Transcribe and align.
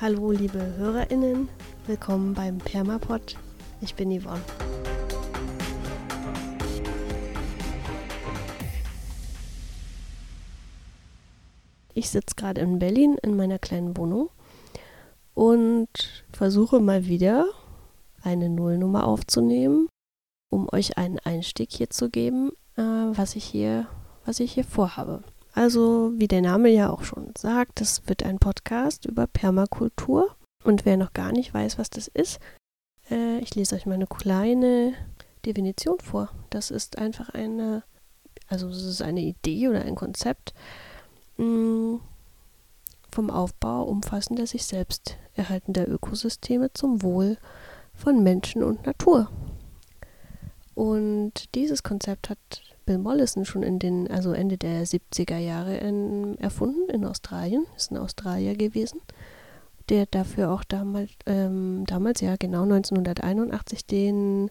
Hallo 0.00 0.30
liebe 0.30 0.76
HörerInnen, 0.78 1.50
willkommen 1.86 2.32
beim 2.32 2.56
Permapod. 2.56 3.36
Ich 3.82 3.96
bin 3.96 4.10
Yvonne. 4.10 4.40
Ich 11.92 12.08
sitze 12.08 12.34
gerade 12.34 12.62
in 12.62 12.78
Berlin 12.78 13.18
in 13.22 13.36
meiner 13.36 13.58
kleinen 13.58 13.94
Wohnung 13.98 14.30
und 15.34 16.24
versuche 16.32 16.80
mal 16.80 17.04
wieder 17.04 17.44
eine 18.22 18.48
Nullnummer 18.48 19.06
aufzunehmen, 19.06 19.90
um 20.48 20.66
euch 20.72 20.96
einen 20.96 21.18
Einstieg 21.18 21.72
hier 21.72 21.90
zu 21.90 22.08
geben, 22.08 22.52
äh, 22.78 22.80
was 22.80 23.36
ich 23.36 23.44
hier, 23.44 23.86
was 24.24 24.40
ich 24.40 24.52
hier 24.52 24.64
vorhabe. 24.64 25.22
Also, 25.60 26.14
wie 26.16 26.26
der 26.26 26.40
Name 26.40 26.70
ja 26.70 26.88
auch 26.88 27.04
schon 27.04 27.34
sagt, 27.36 27.82
das 27.82 28.08
wird 28.08 28.22
ein 28.22 28.38
Podcast 28.38 29.04
über 29.04 29.26
Permakultur. 29.26 30.34
Und 30.64 30.86
wer 30.86 30.96
noch 30.96 31.12
gar 31.12 31.32
nicht 31.32 31.52
weiß, 31.52 31.76
was 31.76 31.90
das 31.90 32.08
ist, 32.08 32.40
äh, 33.10 33.40
ich 33.40 33.54
lese 33.54 33.74
euch 33.74 33.84
mal 33.84 33.92
eine 33.92 34.06
kleine 34.06 34.94
Definition 35.44 36.00
vor. 36.00 36.30
Das 36.48 36.70
ist 36.70 36.96
einfach 36.96 37.28
eine, 37.28 37.82
also 38.48 38.68
es 38.68 38.82
ist 38.82 39.02
eine 39.02 39.20
Idee 39.20 39.68
oder 39.68 39.82
ein 39.82 39.96
Konzept 39.96 40.54
mh, 41.36 41.44
mm, 41.44 42.00
vom 43.12 43.28
Aufbau 43.28 43.82
umfassender 43.82 44.46
sich 44.46 44.64
selbst 44.64 45.18
erhaltender 45.34 45.86
Ökosysteme 45.86 46.72
zum 46.72 47.02
Wohl 47.02 47.36
von 47.92 48.22
Menschen 48.22 48.62
und 48.62 48.86
Natur. 48.86 49.30
Und 50.80 51.54
dieses 51.54 51.82
Konzept 51.82 52.30
hat 52.30 52.38
Bill 52.86 52.96
Mollison 52.96 53.44
schon 53.44 53.62
in 53.62 53.78
den, 53.78 54.10
also 54.10 54.32
Ende 54.32 54.56
der 54.56 54.86
70er 54.86 55.36
Jahre 55.36 55.76
in, 55.76 56.38
erfunden 56.38 56.88
in 56.88 57.04
Australien, 57.04 57.66
ist 57.76 57.92
ein 57.92 57.98
Australier 57.98 58.54
gewesen, 58.54 59.02
der 59.90 60.06
dafür 60.06 60.50
auch 60.50 60.64
damals, 60.64 61.10
ähm, 61.26 61.84
damals 61.86 62.22
ja 62.22 62.36
genau 62.38 62.62
1981 62.62 63.84
den 63.84 64.50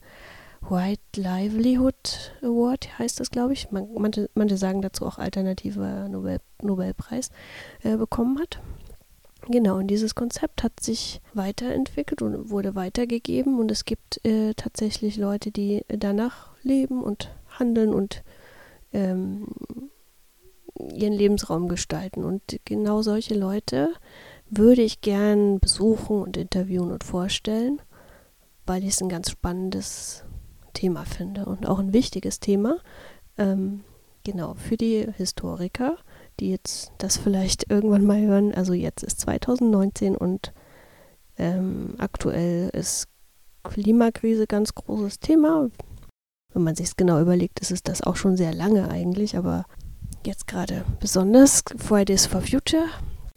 White 0.62 1.02
Livelihood 1.16 2.36
Award 2.44 3.00
heißt 3.00 3.20
das, 3.20 3.32
glaube 3.32 3.54
ich. 3.54 3.72
Man, 3.72 3.88
manche, 3.98 4.30
manche 4.36 4.58
sagen 4.58 4.84
dazu 4.84 5.08
auch 5.08 5.18
alternativer 5.18 6.10
Nobel, 6.10 6.42
Nobelpreis 6.62 7.32
äh, 7.82 7.98
bekommen 7.98 8.38
hat. 8.38 8.60
Genau, 9.48 9.78
und 9.78 9.88
dieses 9.88 10.16
Konzept 10.16 10.64
hat 10.64 10.80
sich 10.80 11.22
weiterentwickelt 11.34 12.22
und 12.22 12.50
wurde 12.50 12.76
weitergegeben 12.76 13.58
und 13.60 13.72
es 13.72 13.86
gibt 13.86 14.24
äh, 14.26 14.54
tatsächlich 14.54 15.18
Leute, 15.18 15.52
die 15.52 15.86
danach 15.88 16.50
leben 16.62 17.02
und 17.02 17.32
handeln 17.58 17.94
und 17.94 18.24
ähm, 18.94 19.48
ihren 20.78 21.14
Lebensraum 21.14 21.68
gestalten. 21.68 22.24
Und 22.24 22.42
genau 22.66 23.02
solche 23.02 23.34
Leute 23.34 23.94
würde 24.50 24.82
ich 24.82 25.02
gern 25.02 25.60
besuchen 25.60 26.22
und 26.22 26.38
interviewen 26.38 26.92
und 26.92 27.04
vorstellen, 27.04 27.82
weil 28.66 28.84
ich 28.84 28.90
es 28.92 29.02
ein 29.02 29.10
ganz 29.10 29.32
spannendes 29.32 30.24
Thema 30.74 31.06
finde 31.06 31.46
und 31.46 31.68
auch 31.68 31.80
ein 31.80 31.94
wichtiges 31.94 32.40
Thema. 32.40 32.78
Ähm, 33.38 33.84
genau, 34.24 34.54
für 34.56 34.78
die 34.78 35.08
Historiker, 35.18 35.98
die 36.40 36.50
jetzt 36.50 36.92
das 36.98 37.18
vielleicht 37.18 37.70
irgendwann 37.70 38.06
mal 38.06 38.22
hören. 38.22 38.54
Also 38.54 38.74
jetzt 38.74 39.04
ist 39.04 39.20
2019 39.22 40.16
und 40.16 40.54
ähm, 41.38 41.96
aktuell 41.98 42.70
ist 42.70 43.08
Klimakrise 43.64 44.48
ganz 44.48 44.74
großes 44.74 45.20
Thema. 45.20 45.70
Wenn 46.54 46.64
man 46.64 46.76
sich 46.76 46.88
es 46.88 46.96
genau 46.96 47.22
überlegt, 47.22 47.60
ist 47.60 47.72
es 47.72 47.84
das 47.84 48.02
auch 48.02 48.16
schon 48.16 48.38
sehr 48.38 48.54
lange 48.54 48.90
eigentlich, 48.90 49.38
aber 49.38 49.66
jetzt 50.26 50.48
gerade 50.48 50.86
besonders. 51.00 51.64
Fridays 51.78 52.26
for 52.26 52.42
Future 52.42 52.88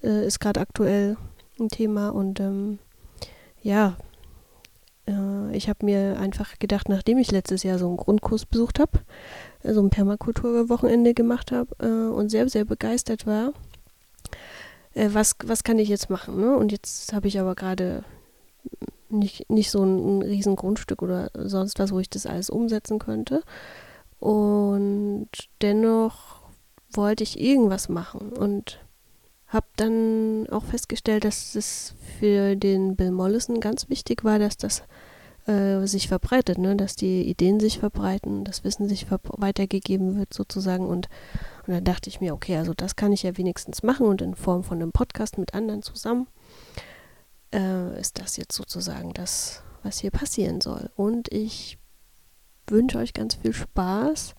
äh, 0.03 0.27
ist 0.27 0.41
gerade 0.41 0.61
aktuell 0.61 1.17
ein 1.61 1.69
Thema 1.69 2.11
und 2.11 2.41
ähm, 2.41 2.79
ja, 3.61 3.97
ich 5.55 5.69
habe 5.69 5.85
mir 5.85 6.19
einfach 6.19 6.59
gedacht, 6.59 6.89
nachdem 6.89 7.19
ich 7.19 7.31
letztes 7.31 7.63
Jahr 7.63 7.79
so 7.79 7.87
einen 7.87 7.97
Grundkurs 7.97 8.47
besucht 8.47 8.79
habe, 8.79 9.01
so 9.63 9.81
ein 9.81 9.91
Permakultur-Wochenende 9.91 11.15
gemacht 11.15 11.53
habe 11.53 11.75
äh, 11.81 12.13
und 12.13 12.31
sehr, 12.31 12.49
sehr 12.49 12.65
begeistert 12.65 13.27
war, 13.27 13.53
äh, 14.95 15.11
was, 15.13 15.37
was 15.45 15.65
kann 15.65 15.79
ich 15.79 15.89
jetzt 15.89 16.11
machen? 16.11 16.41
Ne? 16.41 16.57
Und 16.57 16.73
jetzt 16.73 17.13
habe 17.13 17.29
ich 17.29 17.39
aber 17.39 17.55
gerade 17.55 18.05
nicht, 19.09 19.49
nicht 19.51 19.71
so 19.71 19.85
ein, 19.85 20.19
ein 20.19 20.23
riesen 20.23 20.57
Grundstück 20.57 21.03
oder 21.03 21.31
sonst 21.35 21.79
was, 21.79 21.93
wo 21.93 22.01
ich 22.01 22.11
das 22.11 22.27
alles 22.27 22.51
umsetzen 22.51 22.99
könnte. 22.99 23.43
Und 24.19 25.29
dennoch 25.61 26.43
wollte 26.93 27.23
ich 27.23 27.41
irgendwas 27.41 27.89
machen 27.89 28.33
und 28.33 28.79
habe 29.49 29.67
dann 29.77 30.47
auch 30.51 30.65
festgestellt, 30.65 31.25
dass 31.25 31.55
es 31.55 31.95
für 32.19 32.57
den 32.57 32.97
Bill 32.97 33.11
Mollison 33.11 33.61
ganz 33.61 33.89
wichtig 33.89 34.25
war, 34.25 34.39
dass 34.39 34.57
das 34.57 34.83
äh, 35.47 35.87
sich 35.87 36.09
verbreitet, 36.09 36.59
ne? 36.59 36.77
dass 36.77 36.97
die 36.97 37.23
Ideen 37.29 37.61
sich 37.61 37.79
verbreiten, 37.79 38.45
das 38.45 38.65
Wissen 38.65 38.89
sich 38.89 39.07
weitergegeben 39.11 40.17
wird 40.17 40.33
sozusagen. 40.33 40.87
Und, 40.87 41.09
und 41.67 41.75
dann 41.75 41.85
dachte 41.85 42.09
ich 42.09 42.21
mir, 42.21 42.35
okay, 42.35 42.57
also 42.57 42.75
das 42.75 42.97
kann 42.97 43.13
ich 43.13 43.23
ja 43.23 43.37
wenigstens 43.37 43.83
machen 43.83 44.07
und 44.07 44.23
in 44.23 44.35
Form 44.35 44.65
von 44.65 44.81
einem 44.81 44.93
Podcast 44.93 45.39
mit 45.39 45.55
anderen 45.55 45.83
zusammen 45.83 46.27
äh, 47.53 48.01
ist 48.01 48.19
das 48.19 48.37
jetzt 48.37 48.55
sozusagen 48.55 49.13
das, 49.13 49.63
was 49.83 49.99
hier 49.99 50.11
passieren 50.11 50.61
soll. 50.61 50.91
Und 50.97 51.33
ich 51.33 51.79
wünsche 52.67 52.99
euch 52.99 53.13
ganz 53.13 53.35
viel 53.35 53.53
Spaß 53.53 54.35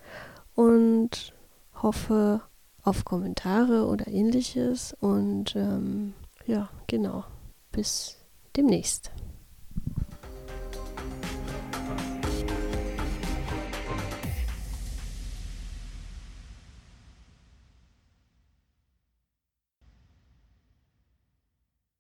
und 0.56 1.34
hoffe 1.82 2.42
auf 2.84 3.06
Kommentare 3.06 3.88
oder 3.88 4.08
ähnliches. 4.08 4.96
Und 5.00 5.56
ähm, 5.56 6.14
ja, 6.46 6.70
genau. 6.88 7.24
Bis 7.72 8.18
demnächst. 8.56 9.12